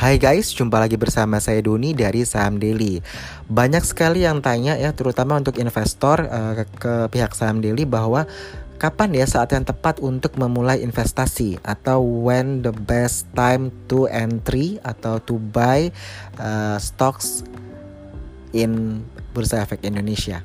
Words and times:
Hai 0.00 0.16
guys, 0.16 0.56
jumpa 0.56 0.80
lagi 0.80 0.96
bersama 0.96 1.36
saya 1.44 1.60
Doni 1.60 1.92
dari 1.92 2.24
Saham 2.24 2.56
Daily. 2.56 3.04
Banyak 3.52 3.84
sekali 3.84 4.24
yang 4.24 4.40
tanya 4.40 4.72
ya, 4.80 4.96
terutama 4.96 5.36
untuk 5.36 5.60
investor 5.60 6.24
uh, 6.24 6.56
ke, 6.56 6.64
ke 6.80 6.92
pihak 7.12 7.36
Saham 7.36 7.60
Daily 7.60 7.84
bahwa 7.84 8.24
kapan 8.80 9.12
ya 9.12 9.28
saat 9.28 9.52
yang 9.52 9.68
tepat 9.68 10.00
untuk 10.00 10.40
memulai 10.40 10.80
investasi 10.80 11.60
atau 11.60 12.00
when 12.00 12.64
the 12.64 12.72
best 12.72 13.28
time 13.36 13.68
to 13.92 14.08
entry 14.08 14.80
atau 14.88 15.20
to 15.20 15.36
buy 15.36 15.92
uh, 16.40 16.80
stocks 16.80 17.44
in 18.56 19.04
Bursa 19.36 19.68
Efek 19.68 19.84
Indonesia. 19.84 20.40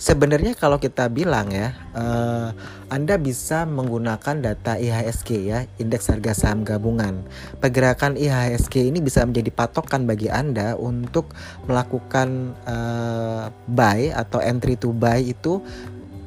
Sebenarnya 0.00 0.56
kalau 0.56 0.80
kita 0.80 1.12
bilang 1.12 1.52
ya, 1.52 1.76
uh, 1.92 2.56
Anda 2.88 3.20
bisa 3.20 3.68
menggunakan 3.68 4.40
data 4.40 4.80
IHSG 4.80 5.30
ya, 5.44 5.68
Indeks 5.76 6.08
Harga 6.08 6.32
Saham 6.32 6.64
Gabungan. 6.64 7.20
Pergerakan 7.60 8.16
IHSG 8.16 8.88
ini 8.88 9.04
bisa 9.04 9.20
menjadi 9.28 9.52
patokan 9.52 10.08
bagi 10.08 10.32
Anda 10.32 10.72
untuk 10.72 11.36
melakukan 11.68 12.56
uh, 12.64 13.52
buy 13.68 14.08
atau 14.16 14.40
entry 14.40 14.80
to 14.80 14.96
buy 14.96 15.20
itu 15.20 15.60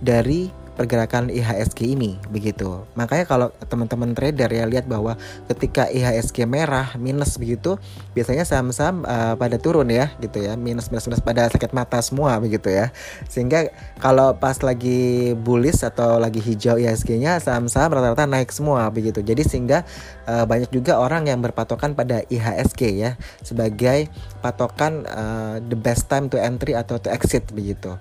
dari 0.05 0.53
pergerakan 0.73 1.29
IHSG 1.29 1.93
ini 1.93 2.17
begitu. 2.29 2.85
Makanya 2.97 3.25
kalau 3.29 3.47
teman-teman 3.69 4.13
trader 4.17 4.49
ya 4.49 4.65
lihat 4.65 4.89
bahwa 4.89 5.17
ketika 5.49 5.87
IHSG 5.89 6.49
merah 6.49 6.97
minus 6.97 7.37
begitu, 7.37 7.77
biasanya 8.17 8.43
saham-saham 8.43 9.05
uh, 9.05 9.33
pada 9.37 9.61
turun 9.61 9.89
ya 9.89 10.11
gitu 10.19 10.41
ya, 10.41 10.57
minus 10.57 10.89
minus 10.89 11.05
minus 11.05 11.21
pada 11.21 11.45
sakit 11.49 11.71
mata 11.71 12.01
semua 12.01 12.37
begitu 12.41 12.73
ya. 12.73 12.89
Sehingga 13.29 13.69
kalau 14.01 14.33
pas 14.37 14.57
lagi 14.65 15.33
bullish 15.37 15.85
atau 15.85 16.17
lagi 16.17 16.41
hijau 16.41 16.81
IHSG-nya 16.81 17.37
saham-saham 17.41 17.93
rata-rata 17.93 18.25
naik 18.25 18.49
semua 18.49 18.89
begitu. 18.89 19.21
Jadi 19.21 19.45
sehingga 19.45 19.85
uh, 20.25 20.43
banyak 20.49 20.73
juga 20.73 20.97
orang 20.97 21.29
yang 21.29 21.39
berpatokan 21.39 21.93
pada 21.93 22.25
IHSG 22.27 22.81
ya 22.97 23.11
sebagai 23.45 24.09
patokan 24.41 25.05
uh, 25.07 25.61
the 25.61 25.77
best 25.77 26.09
time 26.09 26.27
to 26.27 26.41
entry 26.41 26.73
atau 26.73 26.97
to 26.97 27.07
exit 27.13 27.47
begitu 27.53 27.95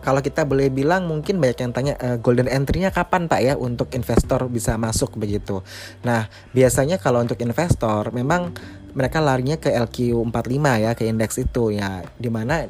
kalau 0.00 0.20
kita 0.24 0.48
boleh 0.48 0.72
bilang 0.72 1.04
mungkin 1.06 1.38
banyak 1.38 1.58
yang 1.60 1.72
tanya 1.72 1.94
uh, 2.00 2.16
golden 2.16 2.48
entry-nya 2.48 2.90
kapan 2.90 3.28
Pak 3.28 3.40
ya 3.40 3.54
untuk 3.56 3.92
investor 3.92 4.48
bisa 4.48 4.74
masuk 4.80 5.16
begitu. 5.20 5.60
Nah, 6.02 6.28
biasanya 6.56 6.96
kalau 6.96 7.20
untuk 7.20 7.36
investor 7.40 8.10
memang 8.10 8.56
mereka 8.96 9.22
larinya 9.22 9.54
ke 9.60 9.70
LQ45 9.70 10.64
ya, 10.82 10.90
ke 10.98 11.06
indeks 11.06 11.38
itu 11.38 11.76
ya, 11.76 12.02
di 12.18 12.26
mana 12.32 12.66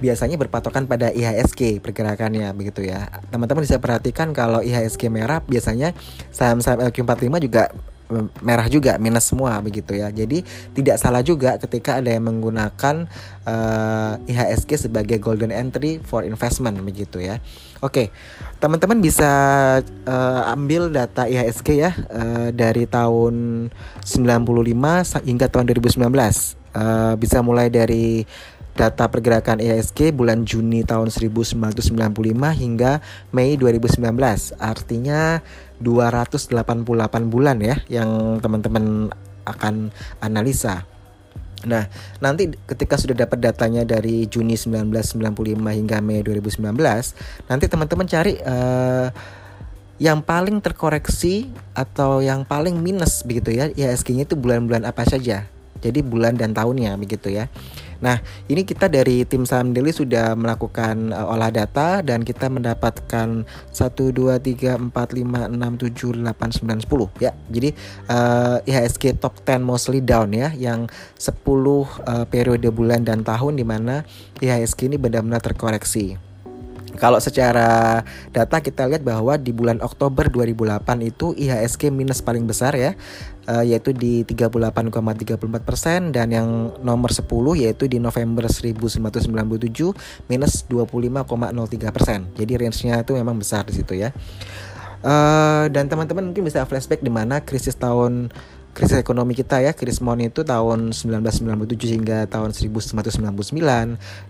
biasanya 0.00 0.40
berpatokan 0.40 0.88
pada 0.88 1.12
IHSG 1.12 1.84
pergerakannya 1.84 2.50
begitu 2.56 2.88
ya. 2.88 3.12
Teman-teman 3.28 3.62
bisa 3.62 3.76
perhatikan 3.76 4.32
kalau 4.32 4.64
IHSG 4.64 5.12
merah 5.12 5.44
biasanya 5.44 5.92
saham-saham 6.32 6.88
LQ45 6.88 7.44
juga 7.44 7.68
merah 8.44 8.68
juga 8.68 9.00
minus 9.00 9.28
semua 9.28 9.58
begitu 9.64 9.96
ya. 9.96 10.12
Jadi 10.12 10.44
tidak 10.76 10.96
salah 11.00 11.24
juga 11.24 11.56
ketika 11.56 11.98
ada 11.98 12.12
yang 12.12 12.28
menggunakan 12.28 13.08
uh, 13.46 14.30
IHSG 14.30 14.88
sebagai 14.88 15.18
golden 15.18 15.50
entry 15.50 15.98
for 16.02 16.22
investment 16.22 16.78
begitu 16.84 17.18
ya. 17.22 17.42
Oke, 17.82 18.14
teman-teman 18.62 19.02
bisa 19.02 19.30
uh, 20.06 20.42
ambil 20.54 20.86
data 20.86 21.26
IHSG 21.26 21.68
ya 21.82 21.90
uh, 22.14 22.54
dari 22.54 22.86
tahun 22.86 23.66
95 24.06 25.26
hingga 25.26 25.46
tahun 25.50 25.64
2019. 25.66 26.62
Uh, 26.72 27.20
bisa 27.20 27.44
mulai 27.44 27.68
dari 27.68 28.24
data 28.72 29.04
pergerakan 29.08 29.60
IHSG 29.60 30.16
bulan 30.16 30.48
Juni 30.48 30.80
tahun 30.82 31.12
1995 31.12 31.92
hingga 32.56 33.04
Mei 33.30 33.56
2019. 33.60 34.00
Artinya 34.56 35.44
288 35.80 36.52
bulan 37.28 37.58
ya 37.60 37.76
yang 37.88 38.40
teman-teman 38.40 39.12
akan 39.44 39.92
analisa. 40.22 40.86
Nah, 41.62 41.86
nanti 42.18 42.50
ketika 42.66 42.98
sudah 42.98 43.14
dapat 43.14 43.38
datanya 43.38 43.86
dari 43.86 44.26
Juni 44.26 44.58
1995 44.58 45.78
hingga 45.78 46.02
Mei 46.02 46.24
2019, 46.26 46.58
nanti 47.46 47.64
teman-teman 47.70 48.06
cari 48.10 48.34
uh, 48.42 49.08
yang 50.02 50.18
paling 50.18 50.58
terkoreksi 50.58 51.54
atau 51.78 52.18
yang 52.18 52.42
paling 52.42 52.74
minus 52.74 53.22
begitu 53.22 53.54
ya 53.54 53.70
IHSG-nya 53.70 54.26
itu 54.26 54.34
bulan-bulan 54.34 54.82
apa 54.82 55.06
saja. 55.06 55.46
Jadi 55.82 56.02
bulan 56.02 56.34
dan 56.34 56.50
tahunnya 56.50 56.98
begitu 56.98 57.30
ya. 57.30 57.46
Nah, 58.02 58.18
ini 58.50 58.66
kita 58.66 58.90
dari 58.90 59.22
tim 59.22 59.46
Saham 59.46 59.70
Daily 59.70 59.94
sudah 59.94 60.34
melakukan 60.34 61.14
uh, 61.14 61.30
olah 61.30 61.54
data 61.54 62.02
dan 62.02 62.26
kita 62.26 62.50
mendapatkan 62.50 63.46
1 63.46 63.72
2 63.78 64.42
3 64.42 64.90
4 64.90 64.90
5 64.90 64.90
6 64.90 66.18
7 66.18 66.26
8 66.26 66.82
9 66.82 66.82
10 66.90 67.22
ya. 67.22 67.32
Jadi 67.48 67.70
uh, 68.10 68.58
IHSG 68.66 69.22
top 69.22 69.38
10 69.46 69.62
mostly 69.62 70.02
down 70.02 70.34
ya 70.34 70.50
yang 70.50 70.90
10 71.16 71.30
uh, 71.46 72.26
periode 72.26 72.66
bulan 72.74 73.06
dan 73.06 73.22
tahun 73.22 73.54
di 73.54 73.64
mana 73.64 74.02
IHSG 74.42 74.90
ini 74.90 74.98
benar-benar 74.98 75.38
terkoreksi. 75.38 76.31
Kalau 76.96 77.18
secara 77.18 78.00
data 78.30 78.56
kita 78.60 78.84
lihat 78.84 79.00
bahwa 79.00 79.40
di 79.40 79.52
bulan 79.52 79.80
Oktober 79.80 80.28
2008 80.28 80.84
itu 81.00 81.32
IHSG 81.32 81.88
minus 81.88 82.20
paling 82.20 82.44
besar 82.44 82.76
ya, 82.76 82.92
uh, 83.48 83.64
yaitu 83.64 83.96
di 83.96 84.22
38,34 84.28 85.38
persen 85.64 86.12
dan 86.12 86.28
yang 86.28 86.48
nomor 86.84 87.10
10 87.10 87.24
yaitu 87.56 87.88
di 87.88 87.96
November 87.96 88.46
1997 88.46 90.28
minus 90.28 90.64
25,03 90.68 91.96
persen. 91.96 92.28
Jadi 92.36 92.52
range-nya 92.60 93.00
itu 93.00 93.12
memang 93.16 93.40
besar 93.40 93.64
di 93.64 93.74
situ 93.76 93.96
ya. 93.96 94.12
Uh, 95.02 95.66
dan 95.74 95.90
teman-teman 95.90 96.30
mungkin 96.30 96.46
bisa 96.46 96.62
flashback 96.62 97.02
di 97.02 97.10
mana 97.10 97.42
krisis 97.42 97.74
tahun 97.74 98.30
krisis 98.72 98.96
ekonomi 98.96 99.36
kita 99.36 99.60
ya 99.60 99.76
Krismon 99.76 100.24
itu 100.24 100.44
tahun 100.44 100.96
1997 100.96 101.96
hingga 102.00 102.24
tahun 102.28 102.56
1999 102.56 103.28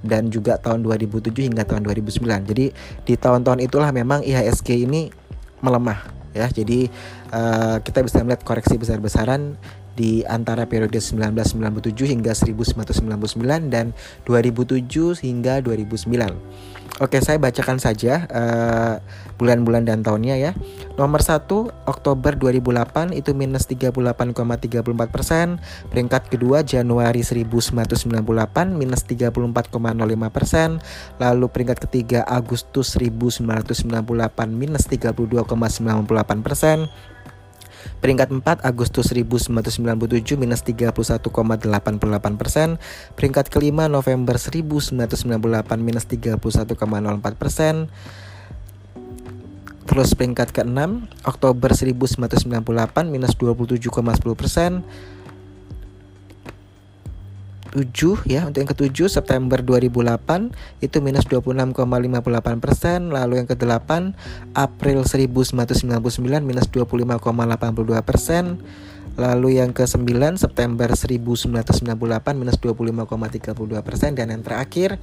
dan 0.03 0.23
juga 0.29 0.59
tahun 0.59 0.83
2007 0.83 1.49
hingga 1.51 1.63
tahun 1.63 1.87
2009 1.87 2.51
jadi 2.51 2.75
di 3.07 3.15
tahun-tahun 3.15 3.63
itulah 3.63 3.95
memang 3.95 4.27
IHSG 4.27 4.83
ini 4.83 5.15
melemah 5.63 6.23
ya. 6.35 6.49
Jadi 6.51 6.89
uh, 7.31 7.79
kita 7.81 8.03
bisa 8.03 8.21
melihat 8.25 8.43
koreksi 8.43 8.77
besar-besaran 8.77 9.57
di 9.93 10.25
antara 10.25 10.65
periode 10.65 10.97
1997 10.97 11.93
hingga 12.09 12.33
1999 12.33 13.69
dan 13.69 13.93
2007 14.25 14.89
hingga 15.21 15.61
2009 15.61 16.82
Oke, 17.01 17.25
saya 17.25 17.41
bacakan 17.41 17.81
saja 17.81 18.29
uh, 18.29 19.01
bulan-bulan 19.41 19.89
dan 19.89 20.05
tahunnya 20.05 20.37
ya. 20.37 20.53
Nomor 21.01 21.25
1 21.25 21.49
Oktober 21.89 22.37
2008 22.37 23.17
itu 23.17 23.33
minus 23.33 23.65
38,34 23.65 23.97
persen. 25.09 25.57
Peringkat 25.89 26.29
kedua 26.29 26.61
Januari 26.61 27.25
1998 27.25 27.97
minus 28.77 29.09
34,05 29.09 29.33
persen. 30.29 30.85
Lalu 31.17 31.47
peringkat 31.49 31.79
ketiga 31.89 32.29
Agustus 32.29 32.93
1998 33.01 33.89
minus 34.53 34.85
32,98 34.85 36.45
persen. 36.45 36.93
Peringkat 38.01 38.31
4 38.35 38.43
Agustus 38.67 39.11
1997 39.13 40.39
minus 40.39 40.63
31,88 40.67 42.41
persen. 42.41 42.83
Peringkat 43.15 43.49
kelima 43.49 43.87
November 43.87 44.37
1998 44.91 45.79
minus 45.79 46.05
31,04 46.09 46.39
persen. 47.39 47.89
Terus 49.83 50.15
peringkat 50.15 50.55
ke-6 50.55 51.11
Oktober 51.27 51.71
1998 51.75 53.11
minus 53.11 53.35
27,10 53.35 54.39
persen 54.39 54.87
7 57.73 58.29
ya 58.29 58.45
untuk 58.45 58.61
yang 58.61 58.69
ketujuh 58.69 59.09
September 59.09 59.57
2008 59.65 60.85
itu 60.85 60.97
minus 61.01 61.25
26,58 61.25 61.73
persen 62.61 63.09
lalu 63.09 63.41
yang 63.41 63.49
ke-8 63.49 64.13
April 64.53 65.09
1999 65.09 65.57
minus 66.45 66.69
25,82 66.69 67.17
persen 68.05 68.61
lalu 69.17 69.57
yang 69.57 69.73
ke-9 69.73 70.13
September 70.37 70.93
1998 70.93 71.49
minus 72.37 72.57
25,32 72.61 73.81
persen 73.81 74.11
dan 74.13 74.29
yang 74.29 74.45
terakhir 74.45 75.01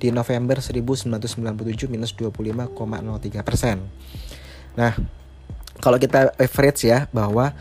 di 0.00 0.08
November 0.08 0.60
1997 0.60 1.88
minus 1.88 2.12
25,03 2.16 3.44
persen. 3.44 3.84
Nah 4.76 4.92
kalau 5.80 6.00
kita 6.00 6.32
average 6.36 6.88
ya 6.88 7.08
bahwa 7.12 7.52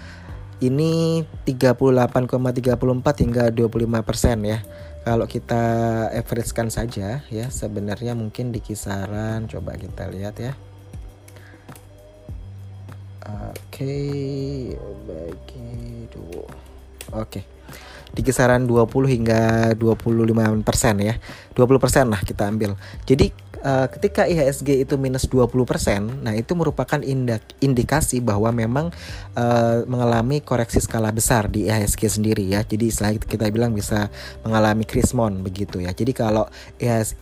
ini 0.68 1.22
38,34 1.46 3.24
hingga 3.24 3.44
25 3.54 4.08
persen 4.08 4.38
ya. 4.46 4.60
Kalau 5.06 5.30
kita 5.30 5.64
averagekan 6.10 6.74
saja 6.74 7.22
ya 7.30 7.46
sebenarnya 7.54 8.18
mungkin 8.18 8.50
di 8.50 8.58
kisaran 8.58 9.46
coba 9.46 9.78
kita 9.78 10.10
lihat 10.10 10.36
ya. 10.42 10.58
Oke, 13.26 13.98
bagi 15.06 16.10
dua. 16.10 16.50
Oke. 17.22 17.46
Di 18.16 18.22
kisaran 18.24 18.66
20 18.66 18.86
hingga 19.10 19.74
25 19.78 20.66
persen 20.66 20.96
ya. 21.02 21.18
20 21.54 21.82
persen 21.82 22.06
lah 22.10 22.22
kita 22.22 22.50
ambil. 22.50 22.74
Jadi 23.06 23.30
uh, 23.66 23.88
ketika 23.90 24.30
IHSG 24.30 24.86
itu 24.86 24.96
minus 25.02 25.26
20%, 25.26 26.22
nah 26.22 26.38
itu 26.38 26.54
merupakan 26.54 27.02
indikasi 27.60 28.22
bahwa 28.22 28.54
memang 28.54 28.94
uh, 29.34 29.82
mengalami 29.90 30.46
koreksi 30.46 30.78
skala 30.78 31.10
besar 31.10 31.50
di 31.50 31.66
IHSG 31.66 32.22
sendiri 32.22 32.46
ya. 32.46 32.62
Jadi 32.62 32.94
setelah 32.94 33.18
kita 33.18 33.50
bilang 33.50 33.74
bisa 33.74 34.14
mengalami 34.46 34.86
krismon 34.86 35.42
begitu 35.42 35.82
ya. 35.82 35.92
Jadi 35.92 36.14
kalau 36.14 36.46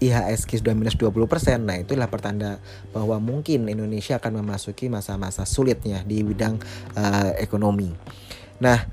IHSG 0.03 0.59
sudah 0.59 0.75
minus 0.75 0.99
20%, 0.99 1.15
nah 1.63 1.79
itulah 1.79 2.11
pertanda 2.11 2.59
bahwa 2.91 3.17
mungkin 3.23 3.71
Indonesia 3.71 4.19
akan 4.19 4.43
memasuki 4.43 4.91
masa-masa 4.91 5.47
sulitnya 5.47 6.03
di 6.03 6.19
bidang 6.21 6.59
uh, 6.99 7.31
ekonomi. 7.39 7.95
Nah, 8.59 8.83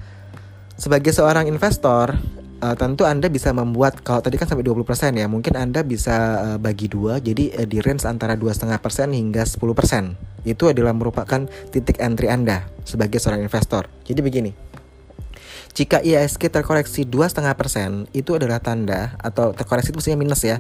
sebagai 0.79 1.13
seorang 1.13 1.51
investor 1.51 2.17
uh, 2.61 2.77
tentu 2.77 3.09
Anda 3.09 3.27
bisa 3.33 3.51
membuat 3.51 4.05
kalau 4.05 4.21
tadi 4.21 4.37
kan 4.37 4.47
sampai 4.47 4.65
20% 4.65 4.85
ya, 5.17 5.27
mungkin 5.27 5.57
Anda 5.57 5.81
bisa 5.83 6.17
uh, 6.39 6.59
bagi 6.61 6.87
dua 6.87 7.19
jadi 7.19 7.57
uh, 7.57 7.67
di 7.67 7.81
range 7.81 8.05
antara 8.07 8.37
2,5% 8.37 8.71
hingga 9.11 9.43
10%. 9.45 10.47
Itu 10.49 10.73
adalah 10.73 10.93
merupakan 10.97 11.49
titik 11.73 12.01
entry 12.01 12.29
Anda 12.29 12.69
sebagai 12.85 13.21
seorang 13.21 13.45
investor. 13.45 13.89
Jadi 14.05 14.21
begini. 14.21 14.53
Jika 15.71 16.03
IISG 16.03 16.51
terkoreksi 16.51 17.07
2,5% 17.07 18.11
itu 18.11 18.35
adalah 18.35 18.59
tanda 18.59 19.15
atau 19.23 19.55
terkoreksi 19.55 19.95
itu 19.95 20.03
maksudnya 20.03 20.19
minus 20.19 20.43
ya. 20.43 20.59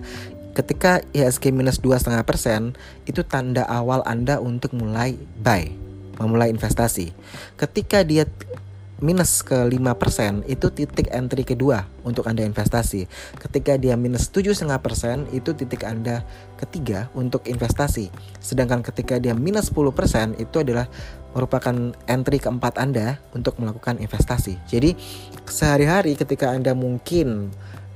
Ketika 0.55 1.03
IISG 1.15 1.51
minus 1.51 1.83
2,5% 1.83 2.75
itu 3.07 3.21
tanda 3.27 3.67
awal 3.67 4.07
Anda 4.07 4.39
untuk 4.39 4.75
mulai 4.75 5.19
buy, 5.43 5.67
memulai 6.23 6.55
investasi. 6.55 7.11
Ketika 7.59 8.07
dia 8.07 8.27
minus 9.01 9.41
ke 9.41 9.57
5% 9.57 10.45
itu 10.47 10.67
titik 10.73 11.09
entry 11.13 11.43
kedua 11.45 11.89
untuk 12.05 12.29
Anda 12.29 12.45
investasi. 12.45 13.09
Ketika 13.41 13.81
dia 13.81 13.97
minus 13.97 14.29
7,5% 14.29 15.33
itu 15.33 15.51
titik 15.57 15.83
Anda 15.85 16.23
ketiga 16.61 17.09
untuk 17.17 17.49
investasi. 17.49 18.13
Sedangkan 18.39 18.85
ketika 18.85 19.17
dia 19.17 19.33
minus 19.33 19.73
10% 19.73 20.37
itu 20.37 20.57
adalah 20.61 20.87
merupakan 21.33 21.75
entry 22.07 22.39
keempat 22.39 22.77
Anda 22.77 23.19
untuk 23.33 23.57
melakukan 23.59 23.99
investasi. 23.99 24.61
Jadi 24.69 24.95
sehari-hari 25.49 26.15
ketika 26.15 26.53
Anda 26.53 26.77
mungkin 26.77 27.51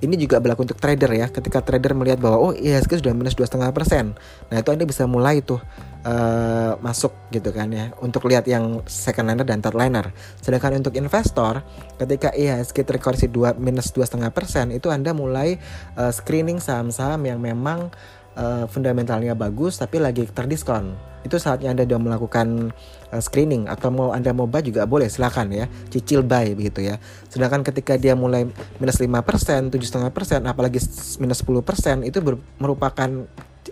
ini 0.05 0.21
juga 0.21 0.39
berlaku 0.39 0.69
untuk 0.69 0.79
trader 0.79 1.11
ya. 1.17 1.27
Ketika 1.33 1.65
trader 1.65 1.97
melihat 1.97 2.21
bahwa 2.21 2.37
oh 2.39 2.53
IHSG 2.53 3.01
sudah 3.01 3.17
minus 3.17 3.35
dua 3.35 3.49
setengah 3.49 3.73
persen, 3.73 4.13
nah 4.53 4.61
itu 4.61 4.71
anda 4.71 4.85
bisa 4.85 5.09
mulai 5.09 5.41
tuh 5.41 5.59
uh, 6.05 6.77
masuk 6.79 7.13
gitu 7.33 7.51
kan 7.51 7.73
ya 7.73 7.91
untuk 8.05 8.29
lihat 8.29 8.45
yang 8.45 8.85
second 8.85 9.27
liner 9.33 9.43
dan 9.43 9.65
third 9.65 9.75
liner. 9.75 10.13
Sedangkan 10.39 10.79
untuk 10.79 10.95
investor, 10.95 11.65
ketika 11.97 12.31
IHSG 12.37 12.85
terkoreksi 12.85 13.27
dua 13.27 13.57
minus 13.57 13.91
dua 13.91 14.05
setengah 14.05 14.31
persen, 14.31 14.71
itu 14.71 14.93
anda 14.93 15.17
mulai 15.17 15.57
uh, 15.97 16.13
screening 16.13 16.61
saham-saham 16.61 17.25
yang 17.25 17.41
memang 17.41 17.91
uh, 18.37 18.65
fundamentalnya 18.71 19.35
bagus 19.35 19.79
tapi 19.79 19.99
lagi 20.03 20.27
terdiskon. 20.29 20.95
Itu 21.25 21.41
saatnya 21.41 21.73
anda 21.73 21.89
sudah 21.89 22.01
melakukan 22.01 22.71
uh, 23.11 23.23
screening 23.23 23.65
atau 23.67 23.89
mau 23.89 24.09
anda 24.13 24.31
mau 24.37 24.45
buy 24.45 24.61
juga 24.61 24.85
boleh 24.85 25.09
silakan 25.09 25.55
ya. 25.55 25.67
Cicil 25.91 26.23
buy 26.27 26.53
begitu 26.53 26.85
ya. 26.85 27.01
Sedangkan 27.31 27.65
ketika 27.65 27.97
dia 27.97 28.13
mulai 28.13 28.47
minus 28.79 29.01
5% 29.01 29.73
7,5% 29.73 30.45
apalagi 30.45 30.79
minus 31.23 31.39
10% 31.43 32.05
itu 32.05 32.19
merupakan 32.61 33.11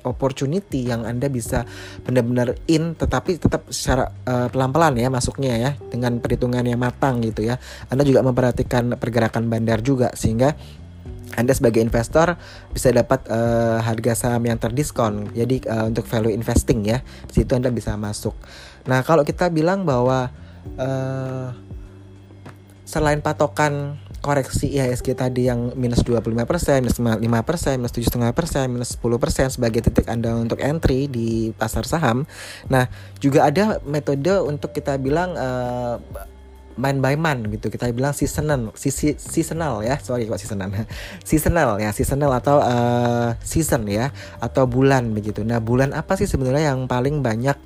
opportunity 0.03 0.89
yang 0.89 1.05
anda 1.05 1.29
bisa 1.29 1.69
benar-benar 2.03 2.57
in 2.67 2.97
tetapi 2.97 3.37
tetap 3.37 3.69
secara 3.69 4.09
uh, 4.25 4.49
pelan-pelan 4.49 4.97
ya 4.99 5.13
masuknya 5.13 5.53
ya 5.61 5.71
dengan 5.93 6.19
perhitungan 6.19 6.65
yang 6.65 6.81
matang 6.81 7.21
gitu 7.21 7.45
ya. 7.45 7.61
Anda 7.93 8.03
juga 8.03 8.25
memperhatikan 8.25 8.97
pergerakan 8.97 9.53
bandar 9.53 9.85
juga 9.85 10.11
sehingga 10.17 10.57
anda 11.33 11.57
sebagai 11.57 11.81
investor 11.81 12.37
bisa 12.73 12.93
dapat 12.93 13.25
uh, 13.33 13.81
harga 13.81 14.13
saham 14.13 14.45
yang 14.45 14.61
terdiskon. 14.61 15.33
Jadi 15.33 15.65
uh, 15.65 15.89
untuk 15.89 16.05
value 16.05 16.33
investing 16.33 16.85
ya, 16.85 17.01
di 17.29 17.43
situ 17.43 17.53
Anda 17.57 17.73
bisa 17.73 17.97
masuk. 17.97 18.37
Nah, 18.85 19.01
kalau 19.01 19.25
kita 19.25 19.49
bilang 19.49 19.89
bahwa 19.89 20.29
uh, 20.77 21.49
selain 22.85 23.25
patokan 23.25 23.97
koreksi 24.23 24.71
IHSG 24.71 25.19
tadi 25.19 25.51
yang 25.51 25.75
minus 25.75 26.07
25%, 26.07 26.23
minus 26.85 27.01
5%, 27.03 27.19
minus 27.81 27.93
7,5%, 27.97 28.71
minus 28.71 28.91
10% 28.95 29.57
sebagai 29.59 29.83
titik 29.83 30.07
Anda 30.07 30.39
untuk 30.39 30.63
entry 30.63 31.11
di 31.11 31.51
pasar 31.59 31.83
saham. 31.89 32.29
Nah, 32.71 32.87
juga 33.19 33.51
ada 33.51 33.83
metode 33.83 34.31
untuk 34.47 34.71
kita 34.71 34.95
bilang 35.03 35.35
uh, 35.35 35.99
man 36.77 37.05
by 37.05 37.17
man 37.17 37.45
gitu. 37.53 37.69
Kita 37.69 37.89
bilang 37.93 38.17
seasonal 38.17 38.73
seasonal 38.77 39.85
ya. 39.85 39.99
Sorry 40.01 40.25
kok 40.25 40.41
seasonal. 40.41 40.73
Seasonal 41.29 41.81
ya 41.81 41.91
seasonal 41.93 42.33
atau 42.37 42.61
uh, 42.61 43.37
season 43.45 43.89
ya 43.89 44.11
atau 44.41 44.65
bulan 44.69 45.13
begitu. 45.13 45.45
Nah 45.45 45.61
bulan 45.61 45.93
apa 45.93 46.17
sih 46.17 46.29
sebenarnya 46.29 46.75
yang 46.75 46.89
paling 46.89 47.21
banyak 47.21 47.57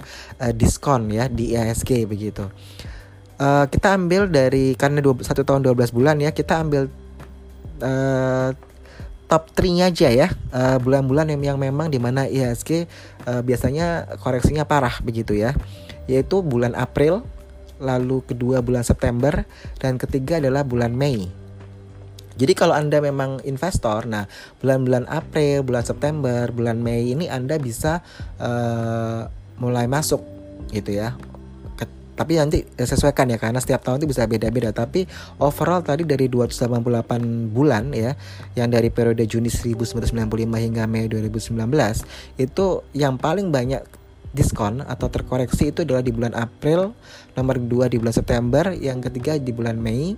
uh, 0.42 0.52
diskon 0.54 1.10
ya 1.10 1.26
di 1.30 1.54
IISG 1.54 2.06
begitu? 2.06 2.46
Uh, 3.36 3.68
kita 3.68 3.92
ambil 3.92 4.32
dari 4.32 4.72
karena 4.72 5.04
dua, 5.04 5.20
satu 5.20 5.44
tahun 5.44 5.60
12 5.60 5.92
bulan 5.92 6.16
ya 6.16 6.32
kita 6.32 6.56
ambil 6.56 6.88
uh, 7.84 8.48
top 9.28 9.52
3-nya 9.52 9.92
aja 9.92 10.08
ya 10.08 10.28
bulan-bulan 10.80 11.28
uh, 11.28 11.30
yang, 11.36 11.42
yang 11.52 11.58
memang 11.60 11.92
di 11.92 12.00
mana 12.00 12.24
IHSG 12.24 12.88
uh, 13.28 13.42
biasanya 13.44 14.16
koreksinya 14.22 14.64
parah 14.64 15.02
begitu 15.04 15.36
ya. 15.36 15.52
Yaitu 16.06 16.40
bulan 16.40 16.72
April 16.78 17.26
lalu 17.80 18.24
kedua 18.24 18.64
bulan 18.64 18.82
September, 18.82 19.44
dan 19.80 19.96
ketiga 20.00 20.40
adalah 20.40 20.62
bulan 20.64 20.92
Mei. 20.96 21.46
Jadi 22.36 22.52
kalau 22.52 22.76
Anda 22.76 23.00
memang 23.00 23.40
investor, 23.48 24.04
nah 24.04 24.28
bulan-bulan 24.60 25.08
April, 25.08 25.64
bulan 25.64 25.84
September, 25.88 26.44
bulan 26.52 26.76
Mei 26.84 27.16
ini 27.16 27.32
Anda 27.32 27.56
bisa 27.56 28.04
uh, 28.36 29.24
mulai 29.56 29.88
masuk 29.88 30.20
gitu 30.68 30.92
ya. 30.92 31.16
Tapi 32.16 32.32
nanti 32.40 32.64
sesuaikan 32.80 33.28
ya 33.28 33.36
karena 33.36 33.60
setiap 33.60 33.84
tahun 33.84 34.00
itu 34.00 34.08
bisa 34.08 34.24
beda-beda. 34.24 34.72
Tapi 34.72 35.04
overall 35.36 35.84
tadi 35.84 36.04
dari 36.04 36.32
288 36.32 37.52
bulan 37.52 37.92
ya, 37.92 38.16
yang 38.56 38.72
dari 38.72 38.88
periode 38.88 39.24
Juni 39.28 39.52
1995 39.52 40.16
hingga 40.36 40.84
Mei 40.88 41.08
2019 41.12 41.56
itu 42.40 42.66
yang 42.96 43.20
paling 43.20 43.52
banyak 43.52 43.84
diskon 44.36 44.84
atau 44.84 45.08
terkoreksi 45.08 45.72
itu 45.72 45.88
adalah 45.88 46.04
di 46.04 46.12
bulan 46.12 46.36
April, 46.36 46.92
nomor 47.32 47.56
kedua 47.56 47.88
di 47.88 47.96
bulan 47.96 48.12
September, 48.12 48.76
yang 48.76 49.00
ketiga 49.00 49.40
di 49.40 49.56
bulan 49.56 49.80
Mei, 49.80 50.12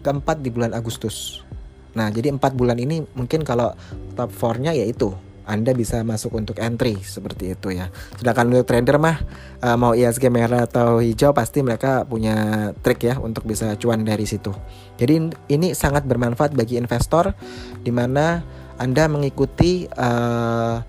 keempat 0.00 0.40
di 0.40 0.48
bulan 0.48 0.72
Agustus. 0.72 1.44
Nah, 1.92 2.08
jadi 2.08 2.32
empat 2.32 2.56
bulan 2.56 2.80
ini 2.80 3.04
mungkin 3.12 3.44
kalau 3.44 3.76
top 4.16 4.32
4-nya 4.32 4.72
yaitu 4.72 5.12
anda 5.48 5.72
bisa 5.72 6.04
masuk 6.04 6.36
untuk 6.36 6.60
entry 6.60 7.00
seperti 7.00 7.56
itu 7.56 7.72
ya. 7.72 7.88
Sedangkan 8.20 8.52
untuk 8.52 8.68
trader 8.68 9.00
mah 9.00 9.16
uh, 9.64 9.80
mau 9.80 9.96
ISG 9.96 10.28
merah 10.28 10.68
atau 10.68 11.00
hijau 11.00 11.32
pasti 11.32 11.64
mereka 11.64 12.04
punya 12.04 12.70
trik 12.84 13.08
ya 13.08 13.16
untuk 13.16 13.48
bisa 13.48 13.72
cuan 13.80 14.04
dari 14.04 14.28
situ. 14.28 14.52
Jadi 15.00 15.32
ini 15.48 15.72
sangat 15.72 16.04
bermanfaat 16.04 16.52
bagi 16.52 16.76
investor 16.76 17.32
di 17.80 17.88
mana 17.88 18.44
Anda 18.76 19.08
mengikuti 19.08 19.88
uh, 19.88 20.84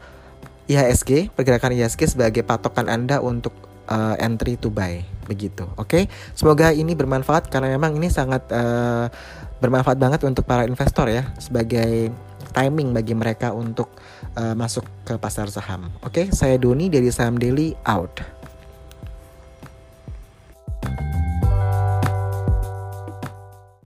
IHSG, 0.69 1.33
pergerakan 1.33 1.73
IHSG 1.73 2.13
sebagai 2.13 2.45
patokan 2.45 2.87
Anda 2.87 3.17
untuk 3.19 3.51
uh, 3.89 4.13
entry 4.21 4.55
to 4.55 4.69
buy 4.69 5.01
begitu. 5.25 5.65
Oke, 5.75 5.81
okay? 5.81 6.03
semoga 6.37 6.69
ini 6.69 6.93
bermanfaat 6.93 7.49
karena 7.49 7.73
memang 7.73 7.97
ini 7.97 8.07
sangat 8.13 8.45
uh, 8.53 9.09
bermanfaat 9.57 9.97
banget 9.97 10.21
untuk 10.29 10.45
para 10.45 10.63
investor 10.69 11.09
ya 11.09 11.25
sebagai 11.41 12.13
timing 12.53 12.93
bagi 12.93 13.13
mereka 13.13 13.53
untuk 13.53 13.93
uh, 14.37 14.53
masuk 14.53 14.85
ke 15.05 15.17
pasar 15.17 15.49
saham. 15.49 15.89
Oke, 16.05 16.25
okay? 16.25 16.25
saya 16.29 16.57
Doni 16.61 16.89
dari 16.89 17.09
Saham 17.09 17.37
Daily 17.37 17.73
out. 17.85 18.38